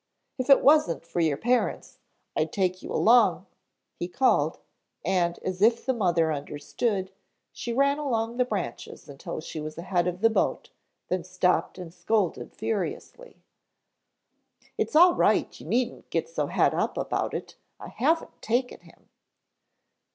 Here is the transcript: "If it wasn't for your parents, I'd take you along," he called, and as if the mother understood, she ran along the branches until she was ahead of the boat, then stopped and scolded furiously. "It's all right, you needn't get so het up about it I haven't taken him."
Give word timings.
"If 0.39 0.49
it 0.49 0.63
wasn't 0.63 1.05
for 1.05 1.19
your 1.19 1.37
parents, 1.37 1.99
I'd 2.35 2.51
take 2.51 2.81
you 2.81 2.91
along," 2.91 3.45
he 3.93 4.07
called, 4.07 4.57
and 5.05 5.37
as 5.43 5.61
if 5.61 5.85
the 5.85 5.93
mother 5.93 6.33
understood, 6.33 7.11
she 7.51 7.71
ran 7.71 7.99
along 7.99 8.37
the 8.37 8.43
branches 8.45 9.07
until 9.07 9.39
she 9.41 9.59
was 9.59 9.77
ahead 9.77 10.07
of 10.07 10.21
the 10.21 10.29
boat, 10.31 10.71
then 11.09 11.23
stopped 11.23 11.77
and 11.77 11.93
scolded 11.93 12.55
furiously. 12.55 13.43
"It's 14.75 14.95
all 14.95 15.13
right, 15.13 15.59
you 15.59 15.67
needn't 15.67 16.09
get 16.09 16.27
so 16.27 16.47
het 16.47 16.73
up 16.73 16.97
about 16.97 17.35
it 17.35 17.55
I 17.79 17.89
haven't 17.89 18.41
taken 18.41 18.79
him." 18.79 19.07